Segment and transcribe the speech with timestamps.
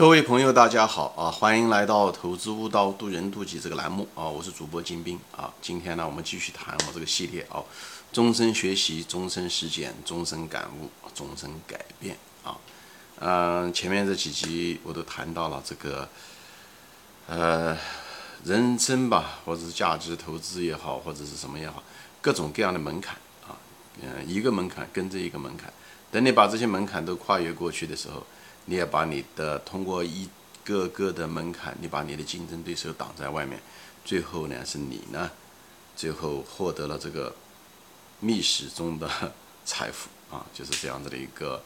[0.00, 1.30] 各位朋友，大家好啊！
[1.30, 4.24] 欢迎来到《投资悟道，渡人渡己》这个栏目啊！
[4.24, 5.52] 我是主播金兵啊！
[5.60, 7.62] 今天呢，我们继续谈我这个系列啊，
[8.10, 12.56] 终身学习，终身实践，终身感悟，终身改变啊！
[13.18, 16.08] 嗯，前面这几集我都谈到了这个，
[17.26, 17.76] 呃，
[18.44, 21.82] 人生吧，或者是价值投资也好，或者是什么也好，
[22.22, 23.52] 各种各样的门槛啊，
[24.00, 25.70] 嗯，一个门槛跟着一个门槛，
[26.10, 28.24] 等你把这些门槛都跨越过去的时候。
[28.70, 30.28] 你也把你的通过一
[30.62, 33.60] 个个的门槛，你把你的竞争对手挡在外面，
[34.04, 35.28] 最后呢是你呢，
[35.96, 37.34] 最后获得了这个
[38.20, 39.10] 密室中的
[39.64, 41.60] 财富啊，就是这样子的一个，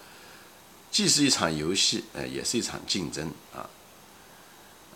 [0.90, 3.68] 既是一场游戏，呃，也是一场竞争啊。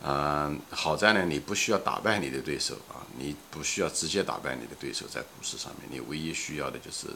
[0.03, 7.09] 嗯，好在呢，你不需要打败你的对手啊，你不需要直接打败你的对手，在股市上面，你唯一需要的就是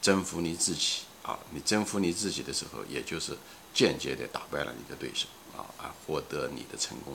[0.00, 1.38] 征服你自己啊。
[1.50, 3.36] 你征服你自己的时候，也就是。
[3.72, 7.14] 间接的打败了你的对手啊啊，获得你的成功，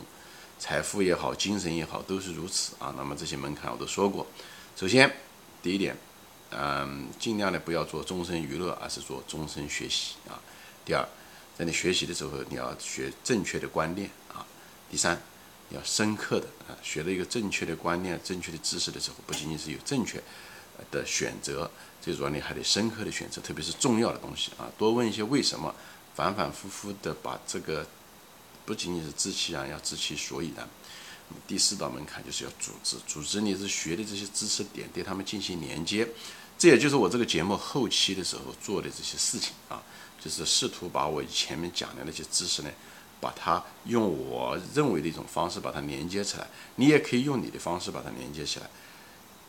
[0.57, 2.93] 财富也好，精神也好，都是如此啊。
[2.97, 4.25] 那么这些门槛我都说过。
[4.75, 5.13] 首先，
[5.61, 5.95] 第一点，
[6.51, 10.39] 嗯，尽量的不要做终身娱乐，而是做终身学习啊。
[10.85, 11.07] 第二，
[11.57, 14.45] 在你学习的时候，你要学正确的观念啊。
[14.89, 15.21] 第三，
[15.69, 20.21] 要深刻的啊，学了一个正确的观念、正确的知识的时候，不仅仅是有正确
[20.91, 21.69] 的选择，
[22.01, 25.73] 最主要你还得深刻的选择，特别是重要的东西啊，多问一些为什么。
[26.15, 27.85] 反反复复的把这个，
[28.65, 30.67] 不仅仅是知其然，要知其所以然。
[31.47, 36.07] 第四道门槛就是要组织，组织你是学的这些知识点，对他们进行连接。
[36.57, 39.81] 这也就是我这个节目后期的时候做的这些事情啊，
[40.23, 42.69] 就是试图把我前面讲的那些知识呢，
[43.19, 46.47] 把它用我认为的一种方式把它连接起来。
[46.75, 48.69] 你也可以用你的方式把它连接起来。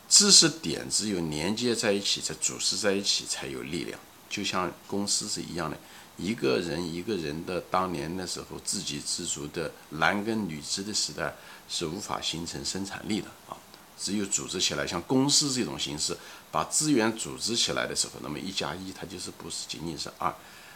[0.09, 3.99] 知识点只有连接在一起，才组织在一起才有力量。
[4.29, 5.77] 就像公司是一样的。
[6.17, 11.35] 一个人一个人的当年的时候自给自足的男耕女织的时代
[11.69, 13.55] 是无法形成生产力的啊，
[13.99, 16.17] 只有组织起来，像公司这种形式，
[16.51, 20.33] 把资源组织起来的时候，那么一加一它就是不是仅仅是二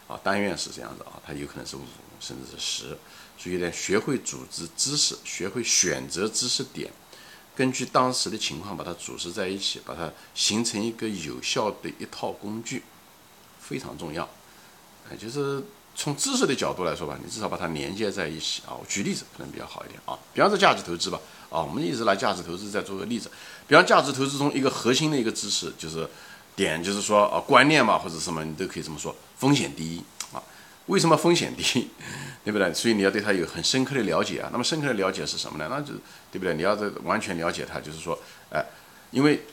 [0.08, 1.82] 啊，但愿是这样子啊，它有可能是五
[2.20, 2.98] 甚至是十，
[3.38, 6.92] 所以呢，学会组织知识，学会选择知识点，
[7.56, 12.84] 根据当时的情况把它组织在一起，把它形成一个有效的一套工具，
[13.60, 14.30] 非常重要。
[15.16, 15.64] 就是
[15.96, 18.74] 从知识的角度来说吧，你至少把它连接在一起啊。
[18.80, 23.30] 我举例子可能比较好一点啊，比方说价值投资吧，啊，我们一直拿价值投资再做个例子。
[23.68, 26.08] 比方价值投资中一个核心的一个知识就是
[26.56, 30.42] 点，就是说啊观念嘛或者什么，你都可以这么说，风险第一啊。
[30.88, 31.88] 为什么风险第一？
[32.44, 32.74] 对不对？
[32.74, 34.50] 所以你要对它有很深刻的了解啊。
[34.52, 35.68] 那么深刻的了解是什么呢？
[35.70, 35.94] 那就
[36.32, 36.56] 对不对？
[36.56, 38.18] 你要这完全了解它，就是说，
[38.50, 38.66] 哎，
[39.12, 39.44] 因为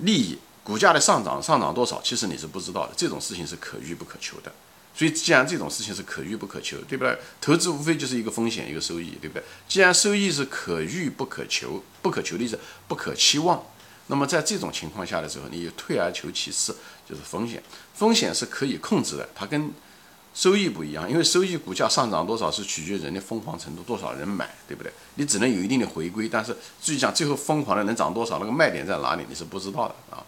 [0.00, 0.38] 利益。
[0.64, 2.92] 股价的上涨，上涨多少，其实你是不知道的。
[2.96, 4.50] 这种事情是可遇不可求的。
[4.96, 7.18] 所以，既然这种事情是可遇不可求，对不对？
[7.40, 9.42] 投资无非就是一个风险，一个收益，对不对？
[9.68, 12.58] 既然收益是可遇不可求，不可求的意思，
[12.88, 13.62] 不可期望。
[14.06, 16.76] 那么，在这种情况下的时候，你退而求其次，
[17.08, 17.62] 就是风险。
[17.92, 19.72] 风险是可以控制的，它跟
[20.32, 24.92] 收益不一样，因为收益股价上涨多少是取决于人的疯狂程度，多少人买，对不对？
[25.16, 30.24] 你只能有一定的回归，但是至于讲最后疯狂的能涨多少，那个卖点在哪里，你是不知道的啊。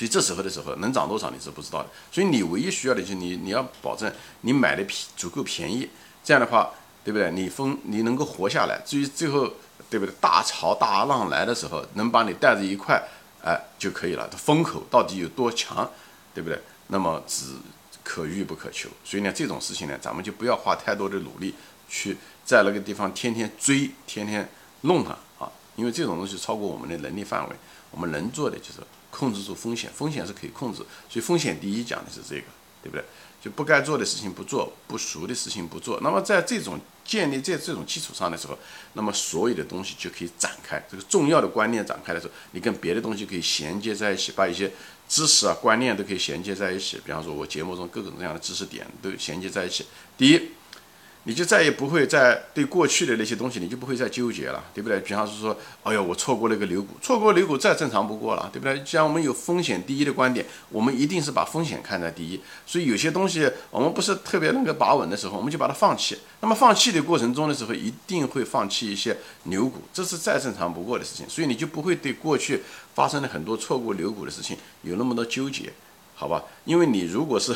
[0.00, 5.86] 所以这时候的时候能涨多少你是不知道的，所以你唯一需要的就是你你要保证你买的便足够便宜，
[6.24, 6.70] 这样的话，
[7.04, 7.30] 对不对？
[7.32, 9.52] 你风你能够活下来，至于最后
[9.90, 10.14] 对不对？
[10.18, 12.98] 大潮大浪来的时候能把你带着一块，
[13.44, 14.26] 哎就可以了。
[14.26, 15.86] 它风口到底有多强，
[16.32, 16.58] 对不对？
[16.86, 17.52] 那么只
[18.02, 18.88] 可遇不可求。
[19.04, 21.54] 所以呢，这种事情呢，咱们就不要花太多的努力
[21.90, 24.48] 去在那个地方天天追，天天
[24.80, 27.54] 弄它啊，因为这种东西超过我们的能力范围，
[27.90, 28.80] 我们能做的就是。
[29.10, 30.78] 控制住风险，风险是可以控制，
[31.08, 32.46] 所以风险第一讲的是这个，
[32.82, 33.04] 对不对？
[33.42, 35.98] 就不该做的事情不做，不熟的事情不做。
[36.02, 38.58] 那么在这种建立在这种基础上的时候，
[38.92, 40.84] 那么所有的东西就可以展开。
[40.90, 44.70] 这个重要的观念展开的时候，你跟别的东西可以衔接在一起，把一些
[45.08, 47.00] 知识啊、观念都可以衔接在一起。
[47.02, 49.86] 比方说，我节目中各种各样的知识点都衔接在一起。
[50.18, 50.50] 第一。
[51.24, 54.98] 你就再也不会再对过去的那些东西，你就不会再纠结了，对不对？
[55.00, 58.80] 比方是说，哎呀，我错过了一个牛股，错过牛股再正常不过了，对不对？
[58.82, 62.40] 既然我们有风险第一的观点，我们一定是把风险看在第一。
[62.66, 66.18] 所以有些东西我们不是特别能够把稳的时候，我们就把它放弃。
[66.40, 71.28] 那么放弃的过程中的时候，一定会放弃一些牛股，这是再正常不过的事情。
[71.28, 72.62] 所以你就不会对过去
[72.94, 75.70] 发生了很多错过牛股的事情有那么多纠结，
[76.14, 76.42] 好吧？
[76.64, 77.54] 因为你如果是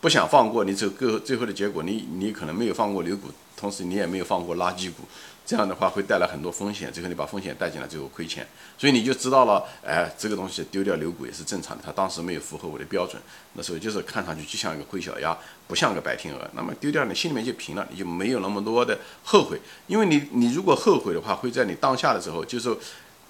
[0.00, 5.02] 不想放过，你最后最后的结果，你你可能没有放过牛股，同时你也没有放过垃圾股，
[5.44, 8.46] 这样的话会带来很多风险，最后你把风险带进来，最后亏钱，
[8.78, 13.20] 所以你就知道了，哎，这个东西丢掉牛股也是正常的，它当时没有符合我的标准，
[13.54, 15.36] 那时候就是看上去就像一个灰小鸭，
[15.66, 22.76] 不像个白天鹅，那么丢掉你心里面就平了，你就没有那么多的后悔，因为你你如果后悔的话，会在你当下的时候就是。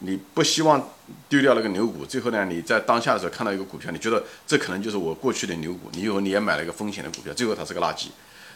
[0.01, 0.91] 你不希望
[1.29, 8.07] 丢掉那个牛股，最后呢，你在当下的时候看到一个股票，你觉得这可能就是我过去的牛股，你以后你也买了一个风险的股票，最后它是个垃圾。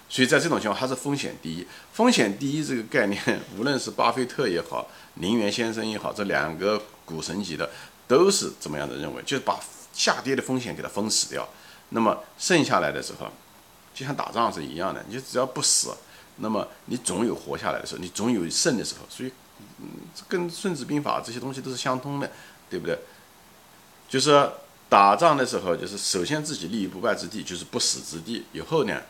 [0.08, 1.66] 所以在这种情况，它是风险第一。
[1.92, 7.68] 风险第一这个概念，无论是巴菲特也好，林园先生也好，这两个股神级的
[8.06, 9.58] 都是怎么样的认为，就是把
[9.92, 11.48] 下跌的风险给它封死掉。
[11.88, 13.26] 那么剩下来的时候，
[13.92, 15.92] 就像打仗是一样的，你只要不死，
[16.36, 19.06] 那么你总有活下来的时候，你总有胜的时候。
[19.08, 19.32] 所以。
[19.80, 19.88] 嗯，
[20.28, 22.30] 跟《孙子兵法》这些东西都是相通的，
[22.70, 22.98] 对不对？
[24.08, 24.46] 就是
[24.90, 28.44] 打仗的时候，就是首先自己立于不败之地，就是不死之地。
[28.52, 29.00] 以后呢，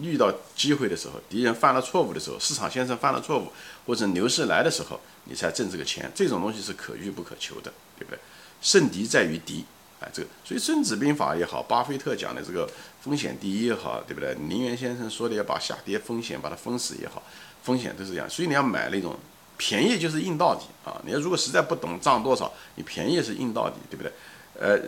[0.00, 3.48] 遇到机会的时候，敌人犯了错误的时候，市场先生犯了错误，
[3.86, 6.08] 或者牛市来的时候，你才挣这个钱。
[6.14, 8.18] 这种东西是可遇不可求的，对不对？
[8.62, 9.64] 胜敌在于敌，
[9.98, 10.28] 哎，这个。
[10.44, 12.70] 所以《孙子兵法》也好，巴菲特讲的这个
[13.02, 14.32] 风险第一也好，对不对？
[14.48, 17.20] 林园先生说的要把下跌风险把它封死也好，
[17.64, 18.30] 风险都是这样。
[18.30, 19.18] 所以你要买那种。
[19.56, 21.00] 便宜就是硬到底啊！
[21.04, 24.12] 你要如果实在不懂涨多少，你便宜是硬到底，对不对？
[24.56, 24.78] 呃，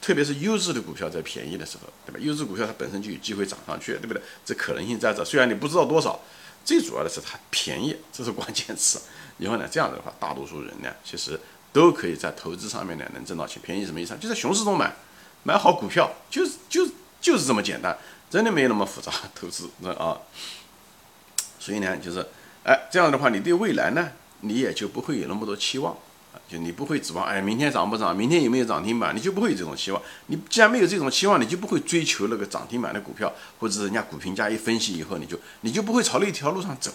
[0.00, 2.18] 特别是优质的股票在便宜的时候，对吧？
[2.20, 4.22] 优质股票它本身就有机会涨上去，对不对？
[4.44, 6.20] 这可能性在这，虽然你不知道多少，
[6.64, 9.00] 最主要的是它便宜，这是关键词。
[9.38, 11.40] 以后呢，这样的话，大多数人呢，其实
[11.72, 13.62] 都可以在投资上面呢能挣到钱。
[13.62, 14.14] 便宜什么意思？
[14.20, 14.94] 就在熊市中买，
[15.44, 16.86] 买好股票，就是就
[17.20, 17.96] 就是这么简单，
[18.28, 19.10] 真的没有那么复杂。
[19.34, 20.18] 投资那啊，
[21.58, 22.26] 所以呢，就是。
[22.64, 24.10] 哎，这样的话，你对未来呢，
[24.40, 25.96] 你也就不会有那么多期望，
[26.48, 30.02] 就你不会指望，哎，明天涨不涨，明天有没有涨停板，你就不会有这种期望。
[30.26, 36.92] 你既然没有这种期望，你就不会追求那个涨停板的股票，或者人家股评家一分析以后，你就你就不会朝那一条路上走，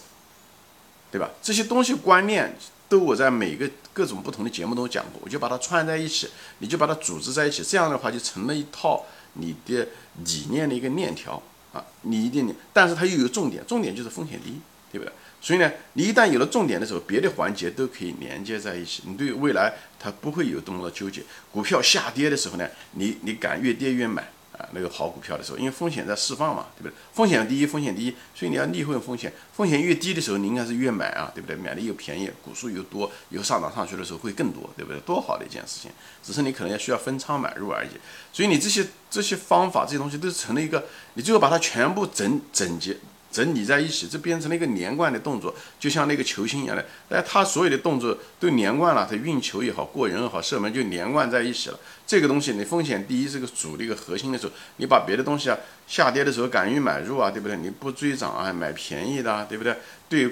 [1.12, 1.30] 对吧？
[1.42, 2.56] 这些东西观念
[2.88, 6.30] 都我在每个各种不同的节目都讲过，我就把它串在一起，
[6.60, 9.04] 你就把它组织在一起，这样的话就成了一套
[9.34, 9.88] 你的
[10.24, 11.42] 理念的一个链条
[11.74, 14.60] 啊，你一定，但是它又有重点，重点就是风险低，
[14.92, 15.12] 对不对？
[15.46, 19.04] 所以呢，你一旦有了重点的时候，别的环节都可以连接在一起。
[19.06, 21.22] 你对未来它不会有多么的纠结。
[21.52, 26.94] 股票下跌的时候呢，你你敢越跌越买啊，那个好股票的时候，因为风险在释放嘛，对不对？
[27.14, 29.32] 风险第一，风险第一，所以你要逆会风险。
[29.54, 31.56] 风险越低的时候，你应该是越买啊，对不对？
[31.56, 35.00] 买的又便宜，股数又多，以后上涨上去的时候会更多，对不对？
[35.02, 35.92] 多好的一件事情，
[36.24, 37.90] 只是你可能要需要分仓买入而已。
[38.34, 42.98] 所以你这些这些方法，这些东西都成了一个，你最后把它全部整整结。
[43.36, 46.86] 整理在一起，这变成了一个连贯的动作，就像那个球星一样的。
[47.10, 51.78] 哎，他所有的动作都连贯了，他运球也好，过人也好，射门就连贯在一起了。
[52.08, 57.58] 这个东西，你风险第一是个主的一个核心的时候，你把别的东西啊，下跌的时候敢于买入啊，对不对？
[57.58, 59.76] 你不追涨啊，买便宜的啊，对不对？
[60.08, 60.30] 对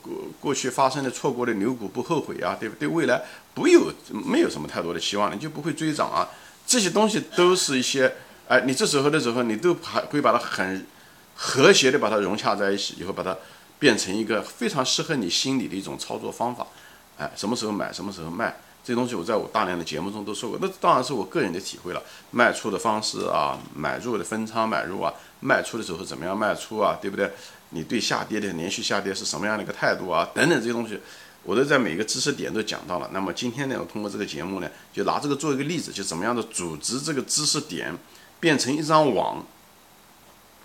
[0.00, 2.86] 过过去发生的错过的牛股不后悔啊，对不对？
[2.86, 3.20] 未来
[3.52, 6.28] 不有没有什么太多的期望，你就不会追涨啊。
[6.66, 8.14] 这些东西都是一些，
[8.46, 10.86] 哎，你这时候的时候，你都还会把它很。
[11.34, 13.36] 和谐的把它融洽在一起，以后把它
[13.78, 16.66] 变成一个非常适合你心理的一种操作方法。
[17.18, 20.58] 哎，什么时候买，什么时候卖，这东西我在我大量的节目中都说过。
[20.60, 22.02] 那当然是我个人的体会了。
[22.30, 27.30] 卖出的方式啊，买入的分仓买入啊，卖出的时候怎么样卖出啊，对不对？
[27.70, 30.28] 你对下跌的连续下跌是什么样的一个态度啊？
[30.34, 31.00] 等等这些东西，
[31.42, 33.10] 我都在每个知识点都讲到了。
[33.12, 37.92] 那么今天呢，我通过这个节目呢，就拿这个做一个例子，就怎么样的组织这个知识点
[38.40, 39.44] 变成一张网。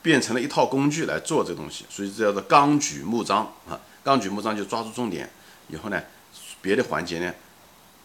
[0.02, 5.30] 变成了一套工具来做这东西，所以这叫做纲举目张啊，纲举目张就抓住重点，
[5.68, 6.02] 以后呢，
[6.62, 7.34] 别的环节呢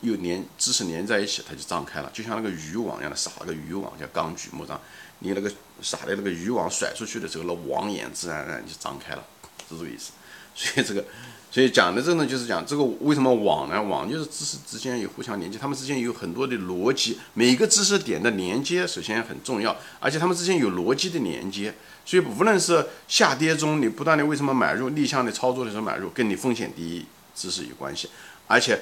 [0.00, 4.80] 又连知识连在一起，它就张开了，就像那个渔网一样的撒了个渔网，叫纲举目张。
[5.20, 9.24] 你那个撒的那个渔网甩出去的时候，那网眼自然而然就张开了，
[9.68, 10.12] 是这个意思。
[10.54, 11.04] 所以这个。
[11.54, 13.80] 所以讲的这呢，就是讲这个为什么网呢？
[13.80, 21.72] 网就是知识之间有互相连接，它们之间有很多的逻辑，每个知识点的连接首先很重要，而且它们之间有逻辑的连接。
[22.04, 27.06] 所以无论是下跌中你不断的为什么买入逆向的操作的时候买入，跟你风险第一
[27.36, 28.08] 知识有关系，
[28.48, 28.76] 而且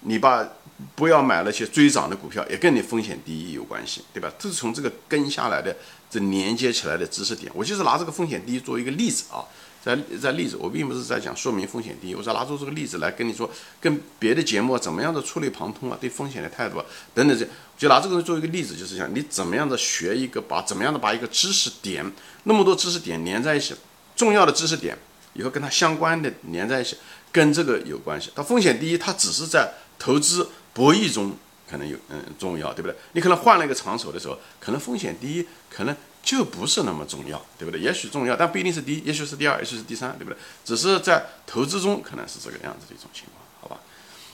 [0.00, 0.48] 你把
[0.94, 4.32] 不要买那些追涨的股票，也跟你风险第一有关系，对吧？
[4.38, 5.76] 这是从这个跟下来的
[6.10, 7.52] 这连接起来的知识点。
[7.54, 9.44] 我就是拿这个风险第一做一个例子啊。
[9.82, 13.48] 在在例子，我并不是在讲说明风险低，我是拿出这个例子来跟你说，
[13.80, 17.46] 跟别的节目怎么样的触类旁通啊，对风险的态度啊等等这，
[17.78, 22.04] 就拿这个做一个例子，就是讲你怎么样的学一个，把怎么样的把一个知识点，
[22.42, 23.74] 那么多知识点连在一起，
[24.16, 24.98] 重要的知识点
[25.34, 26.96] 以后跟它相关的连在一起，
[27.30, 28.30] 跟这个有关系。
[28.34, 31.34] 它风险第一，它只是在投资博弈中
[31.70, 32.96] 可能有嗯重要，对不对？
[33.12, 35.96] 你可能换了一个场所的时候，可能风险第一，可能。
[36.28, 37.80] 就不是那么重要，对不对？
[37.80, 40.36] 也许重要，但不一定是第一，也许是第二，也许是第三，对不对？
[40.62, 43.80] 只是在投资中可能是这个样子的一种情况，好吧？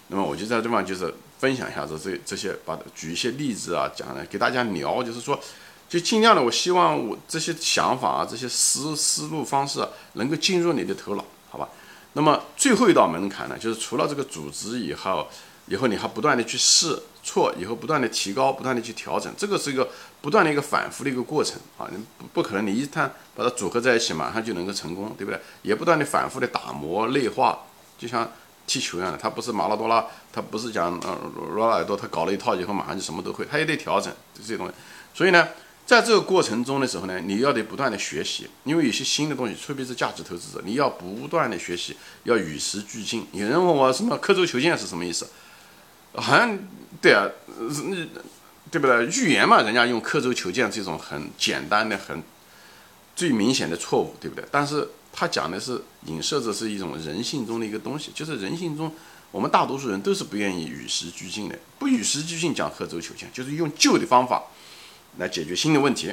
[0.09, 5.39] 那么我就在这地方就是分享一下这这这些，把举一些例子啊，讲来给大家聊，就是说，
[5.89, 11.69] 就尽量的，我希望我这些想法啊，这些思思路方式能够进入你的头脑，好吧？
[12.15, 15.29] 那么最后一道门槛呢，就是除了这个组织以后，
[15.67, 19.89] 以后你还不断的去试错，以后不断的提高，不断的去调整，这个是一个
[20.21, 25.41] 不断的一个反复的一个过程啊，你不不可能你一旦把它组合在一起马上就能够成功，对不对？
[25.63, 27.59] 也不断的反复的打磨内化，
[27.99, 28.31] 就像。
[28.67, 30.03] 踢球一样的，他不是马拉多拉，
[30.33, 31.19] 他不是讲呃
[31.51, 34.73] 罗纳尔多，他搞了一套以后马上就什么都会，他也得调整这些东西。
[35.13, 35.47] 所以呢，
[35.85, 43.27] 在这个过程中的时候呢，你要得不断的学习，因为有些新的东西，特别是价值投资者，你要不断的学习，要与时俱进。
[43.33, 45.29] 有人问我什么刻舟求剑是什么意思？
[46.15, 46.59] 好像
[47.01, 47.29] 对啊，
[47.59, 47.97] 那
[48.71, 49.07] 对不对？
[49.07, 52.23] 预言嘛，人家用刻舟求剑这种很简单的、很
[53.15, 54.45] 最明显的错误，对不对？
[54.51, 54.89] 但是。
[55.17, 58.93] 他讲的是影射着是一种人性中的一个东西，就是人性中，
[59.31, 64.43] 我们大多数人都是不愿意与时俱进的，不与时俱进讲刻舟求剑，就是用旧的方法
[65.19, 66.13] 来解决新的问题，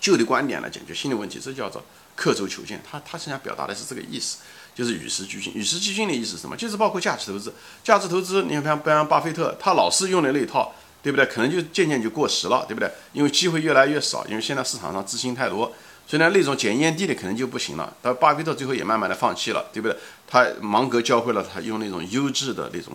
[0.00, 1.84] 旧的观点来解决新的问题，这叫做
[2.16, 2.82] 刻舟求剑。
[2.88, 4.38] 他他实际上表达的是这个意思，
[4.74, 5.52] 就是与时俱进。
[5.54, 6.56] 与时俱进的意思是什么？
[6.56, 7.52] 就是包括价值投资，
[7.82, 11.26] 价值投资，你看，比方巴菲特，他老是用的那一套，对不对？
[11.26, 12.90] 可能就渐渐就过时了，对不对？
[13.12, 15.72] 因为机会越来越少，因为现在市场上资金太多。
[16.06, 17.96] 所以呢，那种检验地的可能就不行了。
[18.02, 19.96] 但巴菲特最后也慢慢的放弃了，对不对？
[20.26, 22.94] 他芒格教会了他用那种优质的那种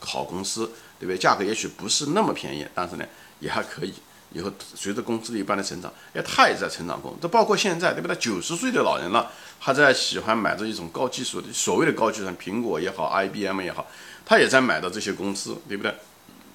[0.00, 1.18] 好公司，对不对？
[1.18, 3.04] 价格也许不是那么便宜，但是呢
[3.40, 3.92] 也还可以。
[4.32, 7.16] 以后随着公司的一般的成长，哎，他也在成长过。
[7.20, 8.16] 这包括现在，对不对？
[8.16, 13.86] 九十岁的老人了，还在喜欢买这一种高技术的，所谓的高技术，苹果也好，IBM 也好，
[14.26, 15.94] 他也在买的这些公司，对不对？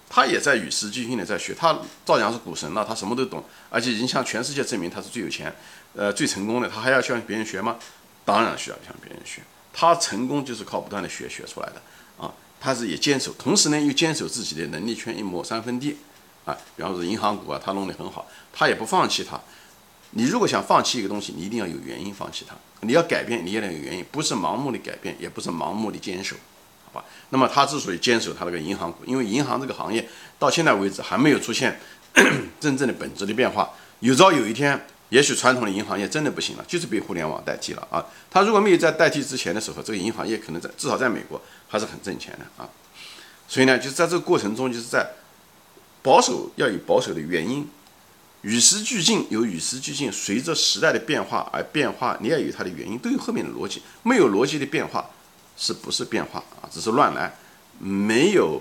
[0.10, 1.76] 他也在与时俱进的在学，他
[2.06, 5.52] 照样是股神了，他什么都懂，而且已经向全世界证明他是最有钱，
[5.96, 6.70] 呃，最成功的。
[6.70, 7.78] 他还要向别人学吗？
[8.24, 9.42] 当然需要向别人学。
[9.74, 11.82] 他成功就是靠不断的学学出来的
[12.24, 12.32] 啊。
[12.62, 15.98] 他是也坚守，同时呢又坚守自己的能力圈一亩三分地
[16.46, 16.58] 啊。
[16.76, 19.40] 比方说银行股啊，他弄得很好，他也不放弃它。
[20.12, 22.56] 你如果想放弃一个东西，你一定要有原因放弃它。
[22.82, 26.36] 你要改变，你也得有原因，不是盲目的改变，也不是盲目的坚守。
[26.86, 30.08] 好吧那么他之所以坚守他那个银行股，因为银行这个行业
[30.38, 31.80] 到现在为止还没有出现
[32.60, 33.72] 真正的本质的变化。
[34.02, 38.06] 有朝有一天，也许传统的银行业真的不行了，就是被互联网代替了啊。
[38.30, 42.70] 他如果没有在代替之前的时候，这个银行业可能在至少在美国还是很挣钱的啊。
[43.48, 45.10] 所以呢，就是在这个过程中，就是在
[46.04, 47.68] 保守要有保守的原因，
[48.44, 53.82] 与时俱进有与时俱进，随着时代的变化而变化，你要有它的原因，都有后面的逻辑。
[54.04, 55.10] 没有逻辑的变化。
[55.56, 56.66] 是不是变化啊？
[56.72, 57.32] 只是乱来，
[57.78, 58.60] 没有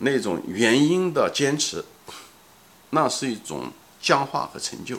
[0.00, 1.82] 那种原因的坚持，
[2.90, 4.98] 那是一种僵化和陈旧。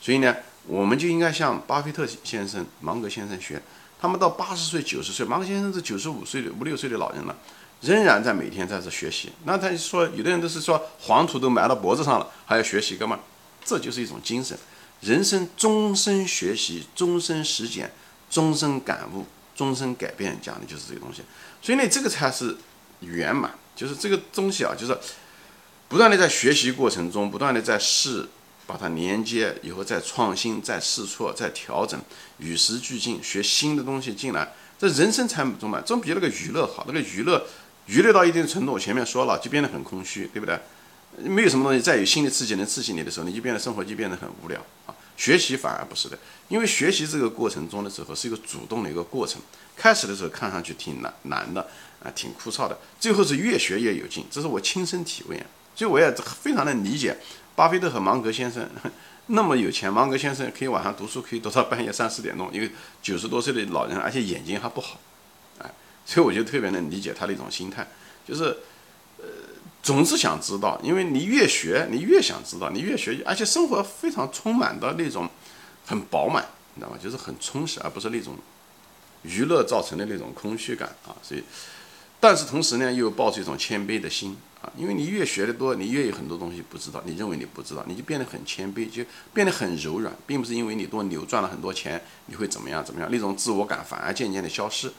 [0.00, 0.34] 所以呢，
[0.66, 3.60] 我们就应该向巴菲特先生、芒格先生学。
[4.00, 7.36] 他们到八十岁、九十岁，芒格先生是九十五岁的五六岁的老人了，
[7.80, 9.32] 仍然在每天在这学习。
[9.44, 13.18] 那他说，有的人都是说黄土都埋到脖子上了，还要学习干嘛？
[13.64, 14.58] 这就是一种精神，
[15.00, 17.92] 人生终身学习，终身实践，
[18.30, 19.26] 终身感悟。
[19.56, 21.20] 终身改变讲的就是这个东西，
[21.60, 22.56] 所以呢，这个才是
[23.00, 24.98] 圆满，就是这个东西啊，就是
[25.86, 28.26] 不断的在学习过程中，不断的在试，
[28.66, 32.00] 把它连接以后再创新，再试错，再调整，
[32.38, 36.86] 与时俱进，学新的东西进来，这人生才中嘛，总比那个娱乐好。
[36.86, 37.46] 那个娱乐，
[37.90, 40.56] 娱乐到一定程度，我前面说了，就变得很空虚，对不对？
[41.28, 44.94] 没有什么东西再有新的刺激能刺激你的时候，你就变得生活就变得很无聊啊。
[45.16, 46.16] 学习反而不是的，
[46.46, 49.42] 因为学习这个过程中的时候是一个主动的一个过程。
[49.76, 51.68] 开始的时候看上去挺难难的
[52.00, 55.46] 啊，挺枯燥的，最后是越学越有劲，这是我亲身体会啊。
[55.74, 57.16] 所以我也非常的理解
[57.56, 58.70] 巴菲特和芒格先生
[59.26, 62.70] 那么有钱，芒格先生可以晚上读书可以读到半夜三四点钟，因为
[63.02, 65.00] 九十多岁的老人，而且眼睛还不好，
[66.10, 67.86] 所以我就特别能理解他的一种心态，
[68.26, 68.56] 就是
[69.18, 69.24] 呃
[69.80, 75.28] 总是想知道，因为你越学你越想知道，你越学，而且生活非常充满的那种
[75.86, 76.98] 很饱满，你知道吗？
[77.00, 78.36] 就是很充实，而不是那种。
[79.22, 81.44] 娱乐造成的那种空虚感啊，所以，
[82.18, 94.90] 但是同时呢，又抱着一种谦卑的心啊，因为你越学的多，你越有很多东西不知道，你认为你不知道，你就变得很谦卑，就变得很柔软，并不是因为你多牛赚了很多钱，你会怎么样怎么样，那种自我感反而渐渐的消失，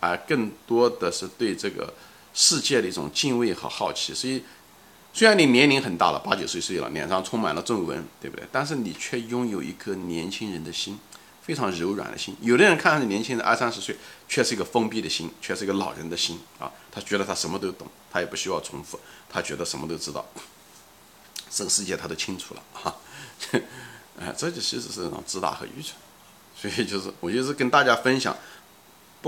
[0.00, 1.92] 而更多的是对这个
[2.34, 4.14] 世界的一种敬畏和好奇。
[4.14, 4.42] 所以，
[5.12, 8.46] 虽然你年龄很大了，八九十岁了，脸上充满了皱纹，对不对？
[8.52, 10.98] 但是你却拥有一颗年轻人的心。
[11.40, 13.96] 非常柔软的心，有的人看上去年轻人二三十岁，
[14.28, 16.70] 却是一个封闭的心，却是一个老人的心啊。
[16.92, 19.00] 他觉得他什么都懂，他也不需要重复，
[19.30, 20.26] 他觉得什么都知道，
[21.50, 22.94] 这个世界他都清楚了 哈。
[24.20, 25.96] 哎， 这就其实是一种自大和愚蠢。
[26.54, 28.36] 所以就是我就是跟大家分享，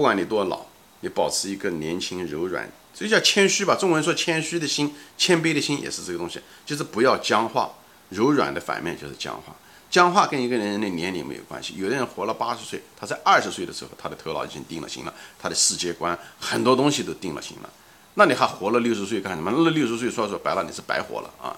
[0.00, 0.64] 不管你多老，
[1.00, 3.76] 你保持一个年轻柔软，这叫谦虚吧？
[3.78, 7.70] 中文说谦虚的心、谦卑的心也是这个东西，就是不要僵化。
[8.08, 9.54] 柔软的反面就是僵化。
[9.90, 11.74] 僵化跟一个人的年龄没有关系。
[11.76, 17.68] 有的人活了八十岁，他在二十岁的时候，他的头脑已经定了型了，他的世界观很多东西都定了型了。
[18.14, 19.52] 那你还活了六十岁干什么？
[19.54, 21.54] 那六十岁说说白了，你是白活了啊！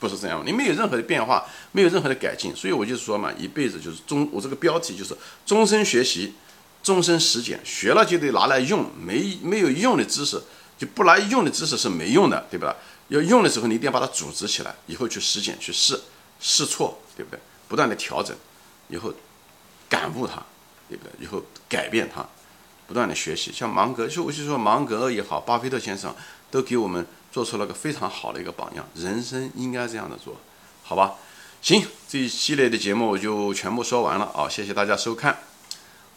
[0.00, 2.56] 不是这样，你没有任何的变化，没有任何的改进。
[2.56, 5.14] 所以我就说嘛，一辈子就是终，我这个标题就是
[5.44, 6.32] 终身学习，
[6.86, 7.58] 终身实践。
[7.64, 10.40] 学了就得拿来用，没没有用的知识
[10.78, 12.76] 就不来用的知识是没用的，对吧？
[13.08, 16.00] 要用的时候，你一定要把它组织起来，以后去实践去试
[16.38, 17.40] 试错，对不对？
[17.66, 18.36] 不断的调整，
[18.88, 19.12] 以后
[19.88, 20.40] 感悟它，
[20.88, 21.12] 对不对？
[21.18, 22.24] 以后改变它，
[22.86, 23.50] 不断的学习。
[23.52, 26.14] 像芒格，就我就说芒格也好，巴菲特先生
[26.52, 28.88] 都给我们做出了个非常好的一个榜样。
[28.94, 30.36] 人生应该这样的做，
[30.84, 31.14] 好吧？
[31.62, 34.48] 行，这一系列的节目我就全部说完了啊！
[34.48, 35.36] 谢谢大家收看，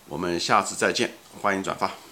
[0.10, 2.09] 我们下次再见，欢迎转发。